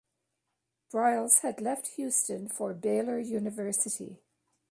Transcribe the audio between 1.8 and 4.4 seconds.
Houston for Baylor University.